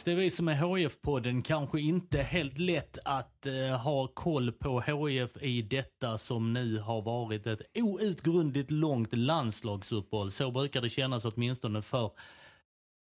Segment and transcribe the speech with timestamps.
[0.00, 0.04] Oss?
[0.04, 1.42] Det är vi som är HIF-podden.
[1.42, 7.02] Kanske inte helt lätt att eh, ha koll på HIF i detta som nu har
[7.02, 10.30] varit ett outgrundligt långt landslagsuppehåll.
[10.30, 12.12] Så brukar det kännas åtminstone för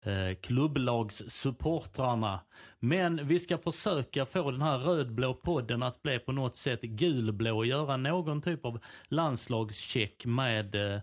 [0.06, 2.40] eh, klubblagssupportrarna.
[2.80, 7.58] Men vi ska försöka få den här rödblå podden att bli på något sätt gulblå
[7.58, 11.00] och göra någon typ av landslagscheck med eh,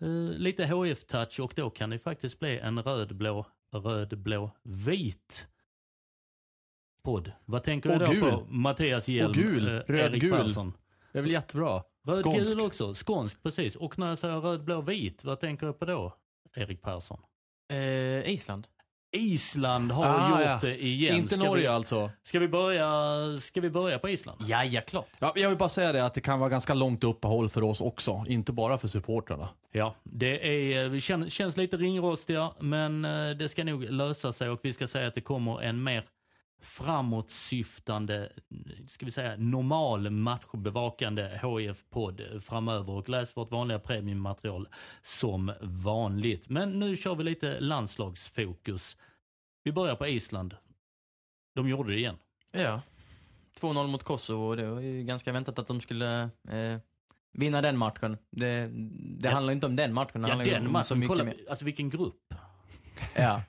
[0.00, 5.48] eh lite HF-touch och då kan det faktiskt bli en rödblå, rödblå, vit
[7.04, 7.32] podd.
[7.44, 8.20] Vad tänker Och du då gul.
[8.30, 9.66] på Mattias Hjelm, Och gul.
[9.68, 9.98] eh, Röd-gul.
[10.00, 10.72] Erik Persson?
[11.12, 11.82] Det är väl jättebra.
[12.06, 12.58] Röd-gul Skånsk.
[12.58, 13.76] också, skånsk precis.
[13.76, 16.16] Och när jag säger röd-blå-vit, vad tänker du på då,
[16.54, 17.20] Erik Persson?
[17.68, 18.68] Eh, Island.
[19.12, 20.58] Island har Ah, gjort ja.
[20.62, 21.16] det igen.
[21.16, 22.10] Inte Ska Norge vi, alltså.
[22.22, 22.88] Ska vi, börja,
[23.40, 24.38] ska vi börja på Island?
[24.46, 25.08] Ja, ja, klart.
[25.18, 27.80] Ja, jag vill bara säga det att det kan vara ganska långt uppehåll för oss
[27.80, 28.24] också.
[28.28, 29.48] Inte bara för supportrarna.
[29.72, 34.60] Ja, det är, känner, känns lite ringrostiga, men eh, det ska nog lösa sig och
[34.62, 36.04] vi ska säga att det kommer en mer
[36.62, 38.28] framåtsyftande,
[38.86, 44.68] ska vi säga normal matchbevakande HIF-podd framöver och läs vårt vanliga premiummaterial
[45.02, 46.48] som vanligt.
[46.48, 48.96] Men nu kör vi lite landslagsfokus.
[49.64, 50.56] Vi börjar på Island.
[51.54, 52.16] De gjorde det igen.
[52.52, 52.80] Ja.
[53.60, 56.78] 2-0 mot Kosovo och det var ju ganska väntat att de skulle eh,
[57.32, 58.16] vinna den matchen.
[58.30, 58.68] Det,
[59.20, 59.34] det Ja.
[59.34, 61.36] handlar inte om den matchen, det Ja, den om så matchen, mycket kolla, mer.
[61.50, 62.34] alltså vilken grupp.
[63.16, 63.42] Ja.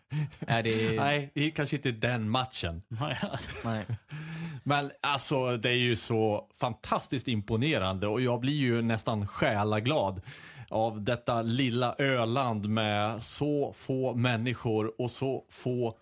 [0.48, 2.82] ja det, Nej, det är kanske inte den matchen.
[2.88, 3.18] Nej,
[3.66, 3.86] nej.
[4.64, 10.22] Men alltså, det är ju så fantastiskt imponerande och jag blir ju nästan själaglad
[10.70, 15.98] av detta lilla öland med så få människor och så få,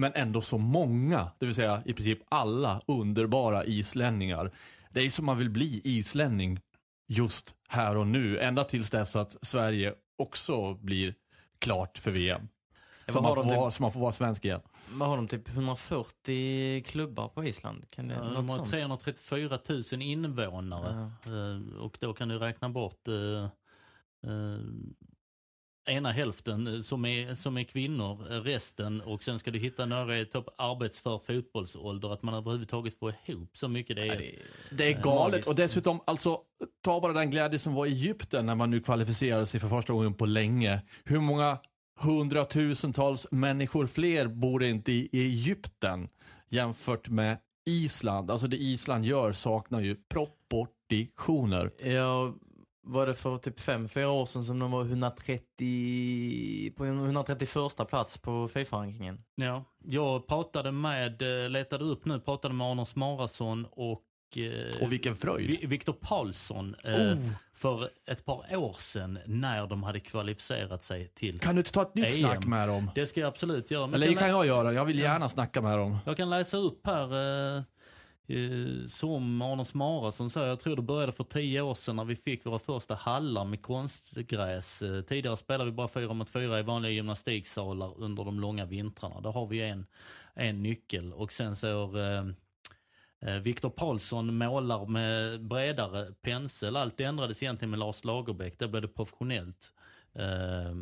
[0.00, 4.50] men ändå så många, det vill säga i princip alla underbara islänningar.
[4.90, 6.60] Det är som man vill bli islänning
[7.08, 11.14] just här och nu, ända tills dess att Sverige också blir
[11.58, 12.48] klart för VM.
[13.06, 14.60] Ja, Så man, har får typ- vara, så man får vara svensk igen.
[14.92, 17.84] Vad har de, typ 140 klubbar på Island?
[17.90, 18.70] Kan det, Ja, något de har sånt?
[18.70, 19.58] 334
[19.92, 21.10] 000 invånare.
[21.26, 23.44] Eh, Och då kan du räkna bort eh,
[24.30, 24.60] eh,
[25.88, 29.86] ena hälften eh, som är, som är kvinnor, eh, resten och sen ska du hitta
[29.86, 32.12] några i topp arbetsför fotbollsålder.
[32.12, 33.96] Att man överhuvudtaget får ihop så mycket.
[33.96, 34.36] Det är, Ja, det,
[34.76, 35.32] Det är Eh, galet.
[35.32, 35.48] magiskt.
[35.48, 36.38] Och dessutom, alltså,
[36.84, 39.92] ta bara den glädje som var i Egypten när man nu kvalificerade sig för första
[39.92, 40.80] gången på länge.
[41.04, 41.58] Hur många
[42.00, 46.08] hundratusentals människor fler bor inte i, i Egypten
[46.48, 48.30] jämfört med Island?
[48.30, 51.70] Alltså det Island gör saknar ju proportioner.
[51.90, 52.34] Ja,
[52.90, 58.48] var det för typ 5-4 år sedan som de var 130, på 131 plats på
[58.48, 59.18] Fifa-rankingen?
[59.34, 64.02] Ja, jag pratade med, eh, letade upp nu, pratade med Arnold Smarason och
[64.36, 65.46] eh, Och vilken fröjd.
[65.60, 67.16] Vi- Viktor Paulsson eh, Oh.
[67.54, 71.82] för ett par år sedan när de hade kvalificerat sig till Kan du inte ta
[71.82, 72.12] ett nytt EM.
[72.12, 72.90] snack med dem?
[72.94, 73.86] Det ska jag absolut göra.
[73.86, 74.72] Men Eller det kan jag göra.
[74.72, 75.98] Jag vill gärna snacka med dem.
[76.06, 77.64] jag kan läsa upp här
[78.88, 82.46] som Arnold Smarason sa, jag tror det började för tio år sedan när vi fick
[82.46, 84.82] våra första hallar med konstgräs.
[84.82, 89.20] Eh, tidigare spelade vi bara fyra mot fyra i vanliga gymnastiksalar under de långa vintrarna.
[89.20, 89.86] Där har vi en,
[90.34, 92.24] en nyckel och sen så eh,
[93.20, 96.76] eh, Viktor Paulsson målar med bredare pensel.
[96.76, 98.58] Allt ändrades egentligen med Lars Lagerbäck.
[98.58, 99.72] Där blev det professionellt.
[100.14, 100.74] Eh,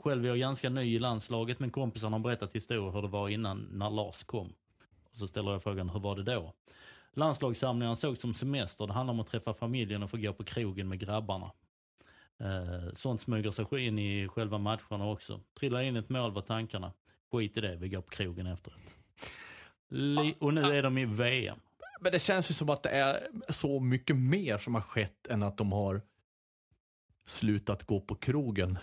[0.00, 3.28] själv är jag ganska ny i landslaget men kompisarna har berättat historier hur det var
[3.28, 4.52] innan när Lars kom.
[5.18, 6.52] Och så ställer jag frågan, hur var det då?
[7.12, 8.86] Landslagssamlingarna såg som semester.
[8.86, 11.52] Det handlar om att träffa familjen och få gå på krogen med grabbarna.
[12.40, 15.40] Eh, sånt smyger sig in i själva matcherna också.
[15.58, 16.92] Trillar in ett mål var tankarna.
[17.32, 18.94] Skit i det, vi går på krogen efteråt.
[19.88, 21.58] Li- och nu är de i VM.
[22.00, 25.42] Men det känns ju som att det är så mycket mer som har skett än
[25.42, 26.02] att de har
[27.26, 28.78] slutat gå på krogen.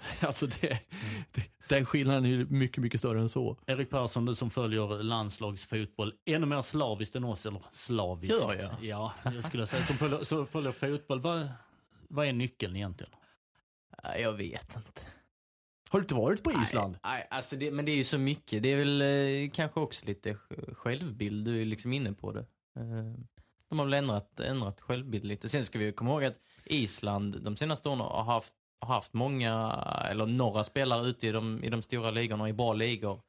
[0.20, 0.78] Alltså det,
[1.30, 3.56] det, den skillnaden är mycket, mycket större än så.
[3.66, 8.34] Erik Persson, du som följer landslagsfotboll ännu mer slaviskt än oss, eller slaviskt.
[8.34, 8.70] Gör jag?
[8.84, 11.20] Ja, jag skulle säga som följer, som följer fotboll.
[11.20, 11.48] Vad,
[12.08, 13.12] vad är nyckeln egentligen?
[14.18, 15.02] Jag vet inte.
[15.90, 16.92] Har du inte varit på Island?
[17.02, 18.62] Nej, nej, alltså det, men det är ju så mycket.
[18.62, 22.40] Det är väl eh, kanske också lite sj- självbild, du är liksom inne på det.
[22.76, 23.14] Eh,
[23.68, 25.48] de har väl ändrat, ändrat självbild lite.
[25.48, 29.12] Sen ska vi ju komma ihåg att Island de senaste åren har haft, har haft
[29.12, 29.72] många,
[30.10, 33.20] eller några spelare ute i de, i de stora ligorna, i bra ligor.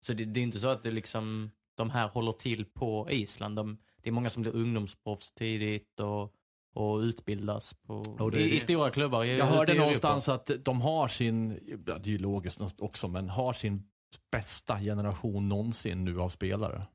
[0.00, 3.56] Så det, det är inte så att det liksom, de här håller till på Island.
[3.56, 6.34] De, det är många som blir ungdomsproffs tidigt och,
[6.74, 9.24] och utbildas på, det- i, i stora klubbar.
[9.24, 13.52] Jag hörde någonstans att de har sin, ja, det är ju logiskt också, men har
[13.52, 13.82] sin
[14.30, 16.86] bästa generation någonsin nu av spelare.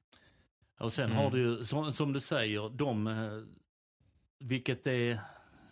[0.80, 1.18] Och sen Mm.
[1.18, 3.14] har du ju, som, som du säger, de, eh,
[4.40, 5.20] vilket är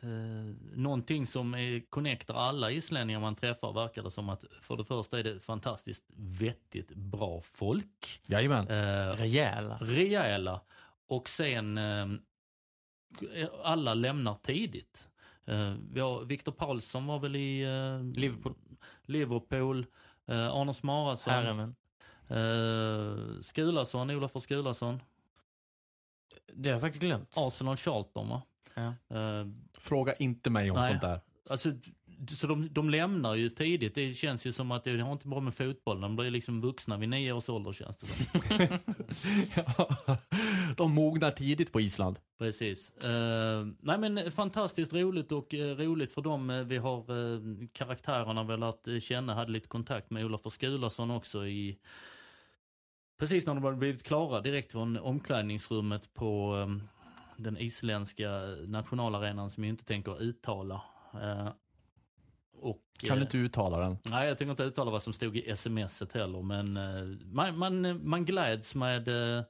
[0.01, 4.85] eh, någonting som är, connectar alla islänningar man träffar, verkar det som att för det
[4.85, 8.21] första är det fantastiskt vettigt bra folk.
[8.25, 8.67] Jajamän.
[8.67, 9.77] Eh, Rejäla.
[9.81, 10.61] rejäla.
[11.07, 12.07] Och sen eh,
[13.63, 15.07] alla lämnar tidigt.
[15.45, 18.55] Eh, vi har, Viktor Paulsson var väl i eh, Liverpool.
[19.03, 19.85] Liverpool.
[20.27, 21.33] Eh, Arne Smarason.
[21.33, 21.75] Herremen.
[22.27, 25.01] Eh, Skulason, Olof Skulason.
[26.53, 27.29] Det har jag faktiskt glömt.
[27.35, 28.41] Arsenal Charlton va?
[28.73, 29.17] Ja.
[29.17, 30.89] Eh, Fråga inte mig om Nej.
[30.89, 31.19] sånt där.
[31.49, 31.71] alltså,
[32.29, 33.95] så de, de lämnar ju tidigt.
[33.95, 36.01] Det känns ju som att det har inte bara med fotboll.
[36.01, 38.77] De blir liksom vuxna vid nio års ålder känns det som.
[40.77, 42.19] de mognar tidigt på Island.
[42.39, 43.03] Precis.
[43.03, 46.65] Eh, nej men fantastiskt roligt och eh, roligt för dem.
[46.67, 51.45] Vi har uh, karaktärerna väl att uh, känna, hade lite kontakt med Olof Skulason också
[51.45, 51.77] i
[53.21, 56.85] Precis när de hade blivit klara direkt från omklädningsrummet på eh,
[57.43, 58.29] den isländska
[58.67, 60.81] nationalarenan som jag inte tänker uttala.
[61.13, 61.49] Eh,
[62.53, 63.97] och, Kan eh, du inte uttala den?
[64.11, 68.09] Nej, jag tänker inte uttala vad som stod i smset heller, men eh, man, man,
[68.09, 69.43] man gläds med, eh,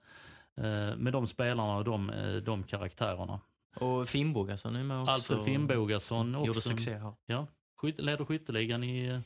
[0.58, 3.40] eh, med de spelarna och de, eh, de karaktärerna.
[3.76, 5.12] Och Finnbogason är med också.
[5.12, 6.48] Alfred Finnbogason också.
[6.48, 7.14] Gjorde succé här.
[7.26, 9.22] Ja, skyt, leder skytteligan i...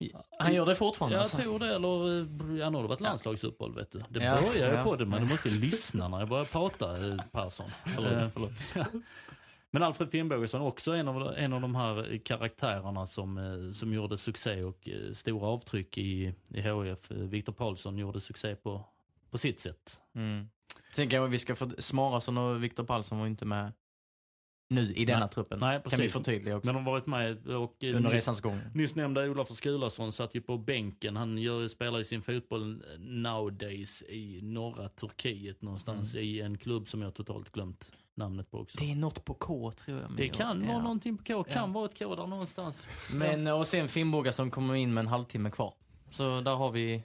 [0.00, 1.36] eh, Han gör det fortfarande Jag alltså.
[1.38, 4.02] tror det, eller eh, ja, nu har det varit landslagsuppehåll vet du.
[4.08, 7.08] Det Ja, börjar ju ja, på det, men du måste lyssna när jag börjar prata,
[7.08, 7.66] eh, Persson.
[7.86, 9.02] Eh, Förlåt, förlåt.
[9.70, 14.18] Men Alfred Finnbogason också en av, en av de här karaktärerna som, eh, som gjorde
[14.18, 16.58] succé och eh, stora avtryck i, i.
[16.58, 18.84] Eh, Viktor Paulsson gjorde succé på,
[19.30, 20.00] på sitt sätt.
[20.14, 20.48] Mm.
[20.94, 23.72] Tänker jag att vi ska få, Smarason och Viktor Palsson var inte med
[24.70, 25.28] nu i denna Nej.
[25.28, 25.58] truppen.
[25.58, 26.12] Nej, kan vi precis.
[26.12, 26.66] förtydliga också.
[26.66, 28.60] Men de har varit med och eh, under nyss, resans gång.
[28.74, 31.16] nyss nämnda Olof Skulason satt ju på bänken.
[31.16, 37.02] Han gör, spelar ju sin fotboll nowadays i norra Turkiet någonstans i en klubb som
[37.02, 38.78] jag totalt glömt namnet på också.
[38.80, 40.16] Det är något på K tror jag.
[40.16, 40.82] Det jag- kan vara ja.
[40.82, 41.66] någonting på K, kan Ja.
[41.66, 42.86] vara ett K där någonstans.
[43.14, 45.74] Men, och sen Finnbogason kommer in med en halvtimme kvar.
[46.10, 47.02] Så där har vi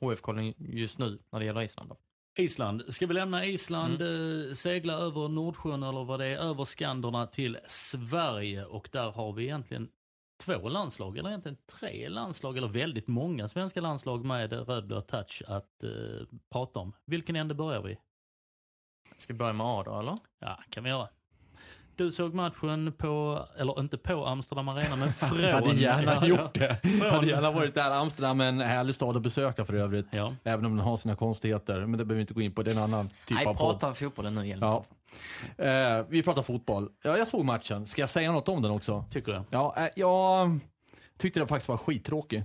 [0.00, 1.88] HF-kollen just nu när det gäller Island.
[1.88, 1.96] Då.
[2.38, 2.82] Island.
[2.88, 7.58] Ska vi lämna Island, eh, segla över Nordsjön eller vad det är, över Skanderna till
[7.66, 9.88] Sverige och där har vi egentligen
[10.44, 15.84] två landslag, eller egentligen tre landslag, eller väldigt många svenska landslag med rödblå touch att
[15.84, 16.92] eh, prata om.
[17.06, 17.98] Vilken ände börjar vi?
[19.16, 20.16] Ska vi börja med A då eller?
[20.38, 21.08] Ja, kan vi göra.
[21.96, 25.40] Du såg matchen på, eller inte på Amsterdam Arena, men från...
[25.40, 26.80] Jag hade gärna Ja, gjort det.
[27.00, 27.90] Jag hade gärna varit där.
[27.90, 30.06] Amsterdam är en härlig stad att besöka för övrigt.
[30.10, 30.34] Ja.
[30.44, 31.80] Även om den har sina konstigheter.
[31.80, 32.62] Men det behöver vi inte gå in på.
[32.62, 33.80] Det är en annan typ Nej, av podd.
[33.80, 34.58] prata fotbollen nu igen.
[34.60, 34.84] Ja.
[35.64, 36.88] Eh, vi pratar fotboll.
[37.02, 37.86] Ja, jag såg matchen.
[37.86, 39.04] Ska jag säga något om den också?
[39.10, 39.44] Tycker jag.
[39.50, 40.58] Ja, eh, jag
[41.18, 42.44] tyckte den faktiskt var skittråkig.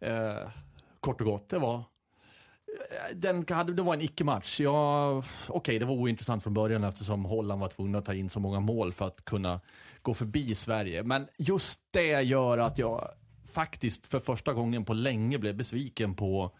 [0.00, 0.36] Eh,
[1.00, 1.48] kort och gott.
[1.48, 1.84] Det var
[3.14, 4.60] den, hade, det var en icke-match.
[4.60, 8.40] Ja, Okej, det var ointressant från början eftersom Holland var tvungna att ta in så
[8.40, 9.60] många mål för att kunna
[10.02, 11.02] gå förbi Sverige.
[11.02, 13.08] Men just det gör att jag
[13.52, 16.56] faktiskt för första gången på länge blev besviken på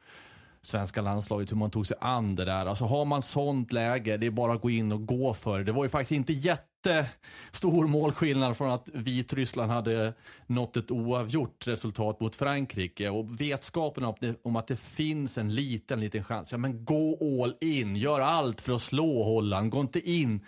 [0.62, 2.66] svenska landslaget, hur man tog sig an det där.
[2.66, 5.64] Alltså har man sånt läge, det är bara att gå in och gå för det.
[5.64, 10.14] Det var ju faktiskt inte jättestor målskillnad från att Vitryssland hade
[10.46, 13.08] nått ett oavgjort resultat mot Frankrike.
[13.08, 16.52] Och vetskapen om att, det, om att det finns en liten, liten chans.
[16.52, 19.70] Ja men gå all in, gör allt för att slå Holland.
[19.70, 20.44] Gå inte in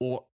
[0.00, 0.26] och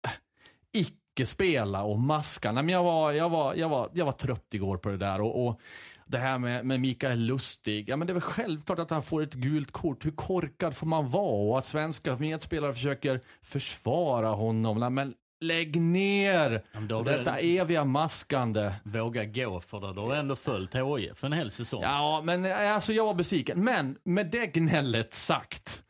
[0.74, 2.52] icke-spela och maska.
[2.52, 5.22] Nej, men jag, var, jag, var, jag, var, jag var trött igår på det där.
[5.22, 5.62] och, och
[6.08, 9.22] det här med, med Mikael Lustig, ja men det är väl självklart att han får
[9.24, 10.06] ett gult kort.
[10.06, 11.50] Hur korkad får man vara?
[11.52, 14.94] Och att svenska medspelare försöker försvara honom.
[14.96, 18.72] Men lägg ner då har du- detta eviga maskande.
[18.84, 19.94] Våga gå för det.
[19.94, 21.82] Då har du ändå följt HIF en hel säsong.
[21.84, 23.64] Ja, men eh, alltså jag var besviken.
[23.64, 25.84] Men med det gnället sagt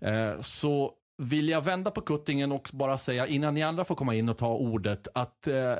[0.00, 4.14] eh, så vill jag vända på kuttingen och bara säga innan ni andra får komma
[4.14, 5.74] in och ta ordet att eh,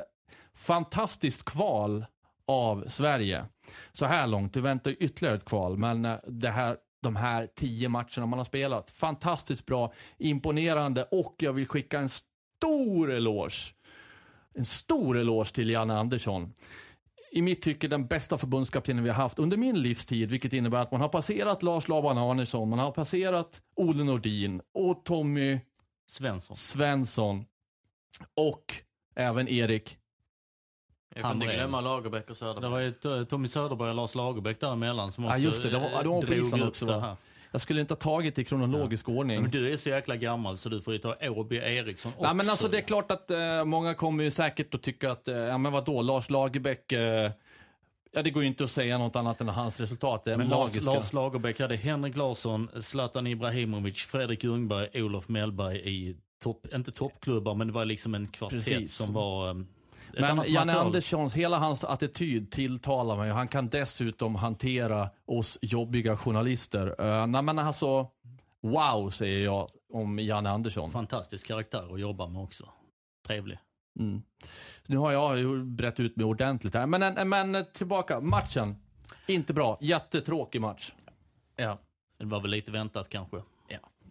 [0.55, 2.05] fantastiskt kval
[2.47, 3.45] av Sverige.
[3.91, 7.89] Så här långt, det väntar ytterligare ett kval, men eh, det här, de här tio
[7.89, 13.73] matcherna man har spelat, fantastiskt bra, imponerande och jag vill skicka en stor eloge.
[14.53, 16.53] En stor eloge till Janne Andersson
[17.31, 20.91] i mitt tycke den bästa förbundskaptenen vi har haft under min livstid, vilket innebär att
[20.91, 25.59] man har passerat Lars Laban Arnesson, man har passerat Ole Nordin och Tommy
[26.07, 26.55] Svensson.
[26.55, 27.45] Svensson
[28.35, 28.73] och
[29.15, 29.97] även Erik.
[31.15, 32.71] Jag får inte glömma Lagerbäck och Det Söderberg.
[32.71, 32.79] var
[33.17, 35.69] ju Tommy Söderberg och Lars Lagerbäck däremellan som också Ja, just det.
[35.69, 36.99] De var- eh, de var på också, det va?
[36.99, 37.15] här.
[37.51, 39.41] Jag skulle inte ha tagit det i kronologisk ordning.
[39.41, 42.23] Men du är så jäkla gammal så du får ju ta Åby Eriksson också.
[42.25, 45.27] Nej, men alltså det är klart att eh, många kommer ju säkert att tycka att,
[45.27, 47.31] eh, ja men vadå, Lars Lagerbäck, eh,
[48.11, 50.57] ja det går ju inte att säga något annat än hans resultat är Men Lars,
[50.69, 50.93] magiska.
[50.93, 57.55] Lars Lagerbäck hade Henrik Larsson, Zlatan Ibrahimovic, Fredrik Ljungberg, Olof Mellberg i topp, inte toppklubbar,
[57.55, 58.95] men det var liksom en kvartett Precis.
[58.95, 59.65] som var...
[60.17, 60.73] eh, Men Janne.
[60.73, 63.31] Anderssons, hela hans attityd tilltalar mig.
[63.31, 67.01] Han kan dessutom hantera oss jobbiga journalister.
[67.01, 68.07] Uh, nej men alltså,
[68.61, 70.91] wow säger jag om Janne Andersson.
[70.91, 72.69] Fantastisk karaktär att jobba med också.
[73.27, 73.57] Trevlig.
[73.99, 74.21] Mm.
[74.87, 76.85] Nu har jag brett ut mig ordentligt här.
[76.85, 78.75] Men, men tillbaka, matchen.
[79.27, 80.91] Inte bra, jättetråkig match.
[81.55, 81.77] Ja.
[82.19, 83.41] Det var väl lite väntat kanske.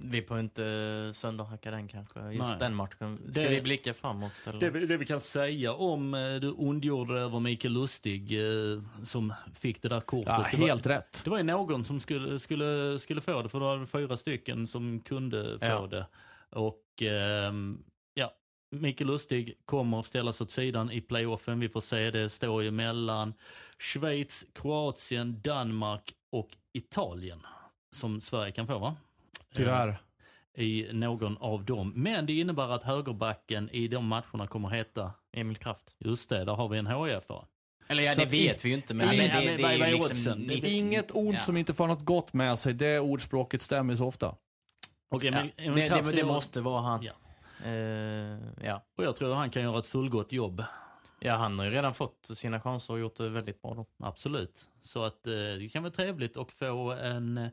[0.02, 2.20] Vi får inte sönderhacka den kanske.
[2.20, 2.58] Just Nej.
[2.58, 3.18] den matchen.
[3.32, 4.60] Ska Det- vi blicka framåt eller?
[4.60, 8.82] Det, vi- det vi kan säga om eh, du ondgjorde dig över Mikael Lustig eh,
[9.04, 10.28] som fick det där kortet.
[10.28, 11.20] Ja, det, var, helt rätt.
[11.24, 14.66] det var ju någon som skulle, skulle, skulle få det, för det var fyra stycken
[14.66, 15.86] som kunde få Ja.
[15.90, 16.06] det.
[16.50, 17.78] Och ehm,
[18.14, 18.32] ja,
[18.70, 21.60] Mikael Lustig kommer ställas åt sidan i playoffen.
[21.60, 23.34] Vi får se, det står ju mellan
[23.78, 27.46] Schweiz, Kroatien, Danmark och Italien.
[27.96, 28.96] Som Sverige kan få va?
[29.54, 29.98] Tyvärr.
[30.56, 31.92] i någon av dem.
[31.96, 35.96] Men det innebär att högerbacken i de matcherna kommer heta, Emil Kraft.
[35.98, 36.96] just det, där har vi en HIF
[37.28, 37.44] -are.
[37.88, 38.94] Eller ja, Så det att vet vi ju inte.
[38.94, 40.50] Men det, men är är ju liksom...
[40.50, 41.40] Inget ord Ja.
[41.40, 44.34] som inte får något gott med sig, det ordspråket stämmer så ofta.
[45.10, 47.02] Och Ja, Emil, det, Emil Kraft det, det gör- måste vara han.
[47.02, 47.12] Ja.
[47.64, 48.82] Eh, ja.
[48.98, 50.64] Och jag tror han kan göra ett fullgott jobb
[51.20, 53.86] ja, han har ju redan fått sina chanser och gjort det väldigt bra då.
[54.06, 54.68] Absolut.
[54.80, 57.48] Så att eh, det kan vara trevligt att få en eh,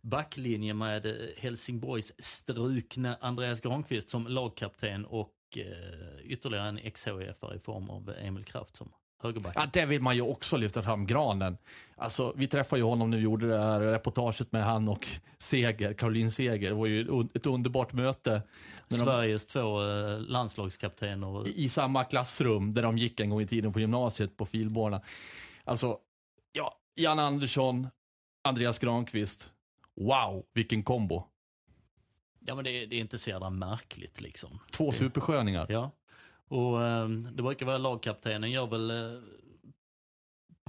[0.00, 7.58] backlinje med eh, Helsingborgs strukna Andreas Granqvist som lagkapten och eh, ytterligare en XHF i
[7.58, 9.52] form av Emil Kraft som högerback.
[9.56, 11.58] Ja, det vill man ju också lyfta fram, Granen.
[11.96, 15.06] Alltså, vi träffade ju honom vi gjorde det här reportaget med han och
[15.38, 16.68] Seger, Caroline Seger.
[16.68, 18.42] Det var ju ett un- ett underbart möte.
[18.88, 21.48] När de, Sveriges två eh, landslagskaptener.
[21.48, 25.00] I samma klassrum där de gick en gång i tiden på gymnasiet på Filborna.
[25.64, 25.98] Alltså,
[26.52, 27.88] ja, Jan Andersson,
[28.44, 29.50] Andreas Granqvist.
[29.96, 31.24] Wow, vilken kombo.
[32.40, 34.58] Ja men det, är- det är inte så jävla märkligt liksom.
[34.70, 35.66] Två supersköningar.
[35.68, 35.90] Ja.
[36.52, 39.20] Och eh, det brukar vara lagkaptenen gör väl eh,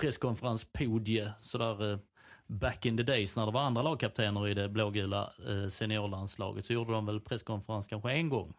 [0.02, 2.00] presskonferenspodie sådär eh,
[2.48, 6.74] back in the days när det var andra lagkaptener i det blågula eh, seniorlandslaget så
[6.74, 8.54] gjorde de väl presskonferens kanske en gång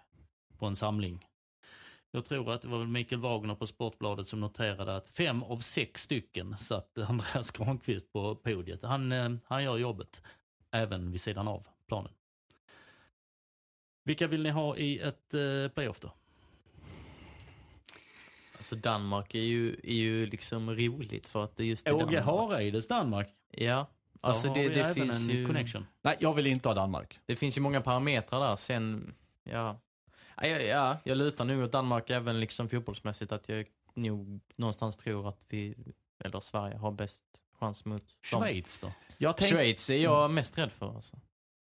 [0.59, 1.27] på en samling.
[2.11, 5.59] Jag tror att det var väl Mikael Wagner på Sportbladet som noterade att fem av
[5.59, 8.83] sex stycken satt Andreas Granqvist på podiet.
[8.83, 10.23] Han, eh, han gör jobbet
[10.71, 12.13] även vid sidan av planen.
[14.05, 16.13] Vilka vill ni ha i ett eh, playoff då?
[18.65, 22.25] Alltså Danmark är ju, är ju liksom roligt för att det är just Åge Danmark.
[22.25, 23.29] Hareides Danmark.
[23.51, 23.87] Ja.
[24.21, 25.87] Alltså det, det, även finns en ju, connection.
[26.03, 27.21] Nej, jag vill inte ha Danmark.
[27.27, 28.57] det finns ju många parametrar där.
[28.57, 29.81] Sen, ja.
[30.37, 34.97] Ja, ja, ja, jag lutar nog åt Danmark även liksom fotbollsmässigt att jag nog någonstans
[34.97, 35.75] tror att vi,
[36.25, 37.25] eller Sverige, har bäst
[37.61, 38.41] chans mot dem.
[38.41, 38.93] Schweiz då?
[39.19, 41.17] Jag tänk, Schweiz är jag mest rädd för alltså.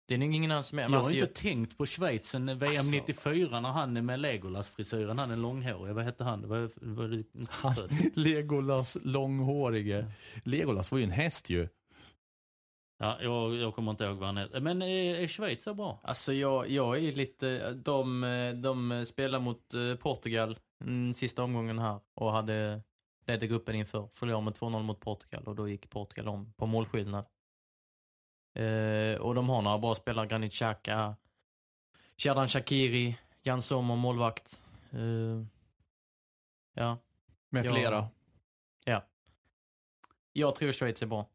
[0.08, 0.84] Det är nog ingen annan som är...
[0.84, 2.96] Jag har alltså, inte tänkt på Schweiz sen VM Alltså.
[2.96, 5.20] 94 när han är med Legolas-frisyren.
[5.20, 5.96] Han är långhårig.
[5.96, 6.48] Vad hette han?
[6.48, 7.76] Var, var det Han,
[8.14, 10.06] Legolas långhårige.
[10.44, 11.68] Legolas var ju en häst ju.
[12.98, 14.60] Ja, jag, jag kommer inte ihåg vad han heter.
[14.60, 16.00] Men är, är Schweiz så bra?
[16.04, 18.22] Alltså jag, jag är lite, de,
[18.64, 22.82] de spelar mot eh, Portugal mm, sista omgången här och hade
[23.28, 24.10] ledde gruppen inför.
[24.14, 27.26] Förlorade med 2-0 mot Portugal och då gick Portugal om på målskillnad.
[28.56, 31.16] Eh, och de har några bra spelare, Granit Xhaka,
[32.18, 34.62] Xherdan Shaqiri, Jan Sommer, målvakt.
[34.92, 35.00] Eh,
[36.74, 36.98] ja,
[37.50, 37.72] Med Ja.
[37.74, 38.08] flera.
[40.38, 41.28] jag tror Schweiz är bra.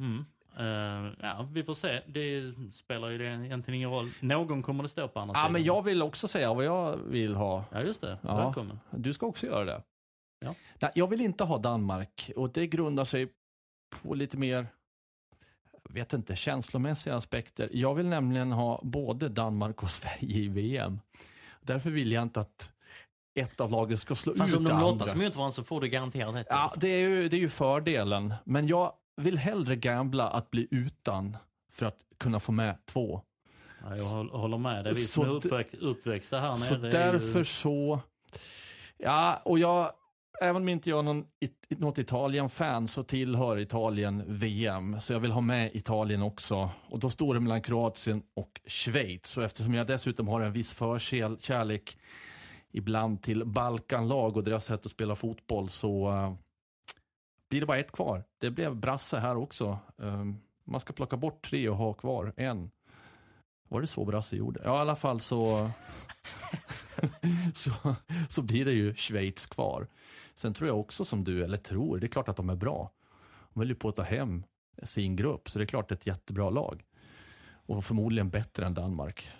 [0.00, 0.24] Mm.
[0.58, 2.02] Eh, ja, vi får se.
[2.06, 4.10] Det spelar ju det egentligen ingen roll.
[4.20, 5.52] Någon kommer det stå på andra Ja, sidan.
[5.52, 7.64] men jag vill också säga vad jag vill ha.
[7.72, 8.18] Ja, just det.
[8.22, 8.36] Ja.
[8.36, 8.80] Välkommen.
[8.90, 9.82] Du ska också göra det.
[10.38, 10.54] Ja.
[10.80, 13.32] Nej, jag vill inte ha Danmark och det grundar sig
[14.02, 14.66] på lite mer,
[15.90, 17.68] vet inte, känslomässiga aspekter.
[17.72, 21.00] Jag vill nämligen ha både Danmark och Sverige i VM.
[21.60, 22.72] Därför vill jag inte att
[23.38, 24.90] ett av lagen ska slå Fast ut om det de andra.
[24.90, 26.46] låter som varandra så får du garanterat rätt.
[26.50, 28.34] Ja, det är, ju, det är ju fördelen.
[28.44, 31.36] Men jag vill hellre gambla att bli utan
[31.72, 33.20] för att kunna få med två.
[33.84, 34.94] Ja, jag håll- håller med dig.
[34.94, 37.44] Vi Så som är uppväxt, uppväxta här Så nere är därför ju...
[37.44, 38.00] så...
[38.98, 39.90] Ja, och jag...
[40.40, 45.00] Även om inte jag är någon, it- något Italien-fan så tillhör Italien VM.
[45.00, 46.70] Så jag vill ha med Italien också.
[46.88, 49.36] Och då står det mellan Kroatien och Schweiz.
[49.36, 51.98] Och eftersom jag dessutom har en viss förkärlek
[52.72, 56.34] ibland till Balkanlag och deras sätt att spela fotboll så uh,
[57.50, 58.24] blir det bara ett kvar.
[58.40, 59.78] Det blev Brasse här också.
[59.96, 62.70] Um, man ska plocka bort tre och ha kvar en.
[63.68, 64.60] Var det så Brasse gjorde?
[64.64, 65.70] Ja, i alla fall så,
[67.54, 67.70] så,
[68.28, 69.86] så blir det ju Schweiz kvar.
[70.36, 72.90] Sen tror jag också som du, eller tror, det är klart att de är bra.
[73.52, 74.44] De höll ju på att ta hem
[74.82, 76.84] sin grupp, så det är klart ett jättebra lag.
[77.48, 79.30] Och förmodligen bättre än Danmark.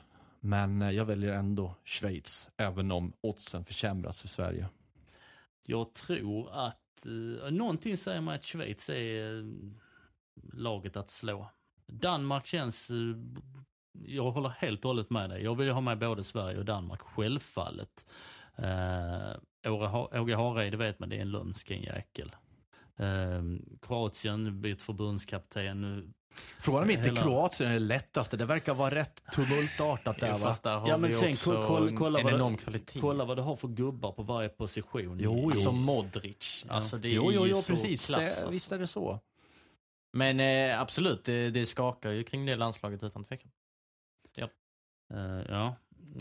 [0.40, 4.68] Men eh, jag väljer ändå Schweiz, även om oddsen försämras för Sverige.
[5.66, 9.44] Jag tror att eh, någonting säger mig att Schweiz är eh,
[10.52, 11.50] laget att slå.
[11.86, 12.90] Danmark känns...
[12.90, 12.96] Eh,
[14.06, 15.44] jag håller helt och hållet med dig.
[15.44, 18.08] Jag vill ju ha med både Sverige och Danmark, självfallet.
[18.56, 19.30] Eh,
[19.68, 22.36] Åge Ha- Åge Hareide vet man, det är en lömsk, en jäkel.
[22.98, 23.42] Eh,
[23.82, 26.12] Kroatien bytt förbundskapten.
[26.60, 28.36] Frågan om inte Hela- Kroatien är det lättaste.
[28.36, 30.38] Det verkar vara rätt tumultartat där Ja, va?
[30.38, 32.56] fast där har Ja, men vi sen också koll- koll- kolla en vad det- enorm
[32.56, 33.00] kvalitet.
[33.00, 35.18] Kolla vad du har för gubbar på varje position.
[35.20, 35.50] Jo, jo.
[35.50, 36.64] Alltså Modric.
[36.68, 38.06] Alltså det är Jo, jo, jo, så precis.
[38.06, 38.20] klass.
[38.20, 38.48] det, alltså.
[38.50, 39.20] visst är det så.
[40.12, 43.50] Men eh, absolut, det, det skakar ju kring det landslaget utan tvekan.
[45.14, 45.76] Eh, ja.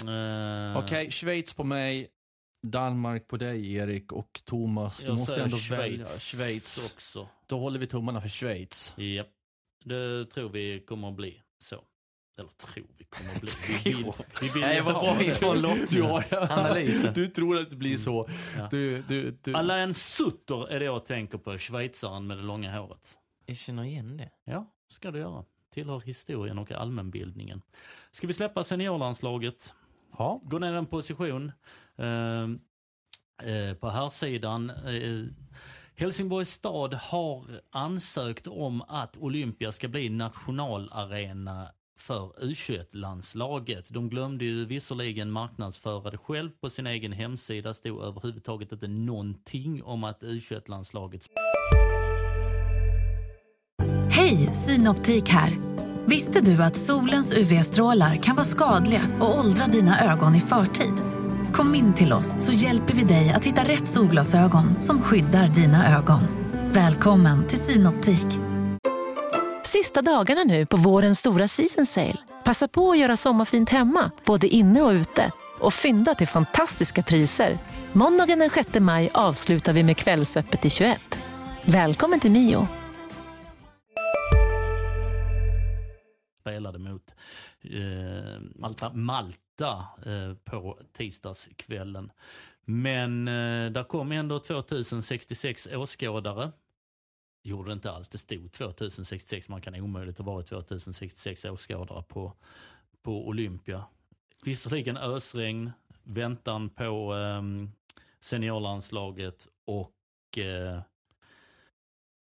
[0.07, 2.07] Eh, Okej, Schweiz på mig,
[2.71, 4.99] Danmark på dig Erik och Thomas.
[4.99, 6.91] Du jag måste ändå Schweiz välja Schweiz.
[6.93, 7.27] också.
[7.47, 8.93] Då håller vi tummarna för Schweiz.
[8.97, 9.27] Japp.
[9.83, 11.81] Det tror vi kommer att bli så.
[12.39, 13.49] Eller tror vi kommer att bli.
[13.83, 17.13] Vi vill, vi vill Nej, ju vad ha- bra ifrån Du har Analysen.
[17.13, 18.27] Du tror att det blir så.
[18.57, 18.67] Ja.
[18.71, 19.53] Du, du, du.
[19.55, 23.13] Alain Sutter är det jag tänker på, schweizaren med det långa håret.
[23.45, 24.29] Jag känner igen det.
[24.45, 25.43] Ja, ska du göra.
[25.73, 27.61] Tillhör historien och allmänbildningen.
[28.11, 29.73] Ska vi släppa seniorlandslaget?
[30.17, 30.41] Ja.
[30.43, 31.51] Gå ner en position.
[31.97, 32.59] Ehm,
[33.43, 35.25] eh, på här sidan eh,
[35.97, 43.89] Helsingborgs stad har ansökt om att Olympia ska bli nationalarena för U21-landslaget.
[43.89, 47.73] De glömde ju visserligen marknadsföra det själv på sin egen hemsida.
[47.73, 51.27] Stod överhuvudtaget inte någonting om att U21-landslaget
[54.09, 55.53] Hej, Synoptik här.
[56.05, 61.14] Visste du att solens UV-strålar kan vara skadliga och åldra dina ögon i förtid?
[61.55, 65.97] Kom in till oss så hjälper vi dig att hitta rätt solglasögon som skyddar dina
[65.97, 66.19] ögon.
[66.73, 68.27] Välkommen till Synoptik.
[69.63, 72.17] Sista dagarna nu på vårens stora season sale.
[72.43, 75.31] Passa på att göra sommarfint hemma, både inne och ute.
[75.59, 77.57] Och fynda till fantastiska priser.
[77.93, 81.19] Måndagen den 6 maj avslutar vi med Kvällsöppet i 21.
[81.65, 82.67] Välkommen till Mio.
[86.41, 87.15] spelade mot
[87.63, 92.11] eh, Malta, Malta eh, på tisdagskvällen.
[92.65, 96.51] Men eh, där kom ändå 2066 åskådare.
[97.43, 99.49] Gjorde det inte alls, det stod 2066.
[99.49, 102.33] Man kan omöjligt ha varit 2066 åskådare på,
[103.01, 103.85] på Olympia.
[104.45, 105.71] Visserligen ösregn,
[106.03, 107.41] väntan på eh,
[108.19, 110.81] seniorlandslaget och eh,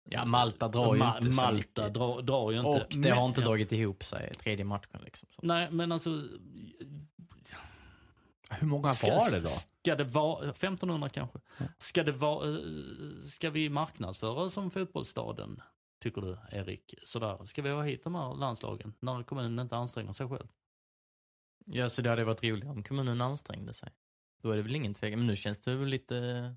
[0.09, 1.93] Ja, Malta drar ju Ma- inte Malta mycket.
[2.25, 2.69] drar, ju inte.
[2.69, 5.29] Och det har inte dragit ihop sig tredje matchen liksom.
[5.41, 6.09] Nej, men alltså...
[8.59, 9.47] Hur många Ska, var det då?
[9.47, 11.39] Ska det vara, 1500 kanske.
[11.77, 12.57] Ska det vara, eh,
[13.29, 15.61] ska vi marknadsföra som fotbollsstaden,
[16.01, 16.93] tycker du Erik?
[17.05, 17.45] Sådär.
[17.45, 20.47] Ska vi ha hit de här landslagen när kommunen inte anstränger sig själv?
[21.65, 23.89] Ja, så det hade varit roligare om kommunen ansträngde sig.
[24.41, 25.19] Då är det väl ingen tvekan.
[25.19, 26.55] Men nu känns det väl lite...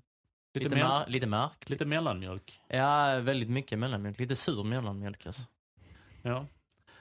[0.53, 1.69] Lite, Lite, mer, mar- lite märkligt.
[1.69, 2.59] lite mellanmjölk.
[2.67, 4.19] Ja, väldigt mycket mellanmjölk.
[4.19, 5.41] Lite sur mellanmjölk alltså.
[6.21, 6.47] Ja.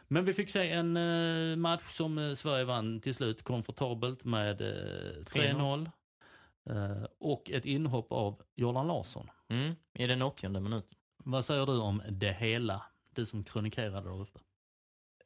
[0.08, 4.60] Men vi fick se en eh, match som eh, Sverige vann till slut komfortabelt med
[4.60, 5.90] eh, 3-0.
[6.70, 9.30] Eh, och ett inhopp av Jordan Larsson.
[9.48, 10.98] Mm, i den 80 minuten.
[11.24, 12.82] Vad säger du om det hela?
[13.14, 14.40] Du som kronikerade där uppe.